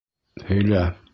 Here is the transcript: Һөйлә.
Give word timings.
Һөйлә. 0.47 0.83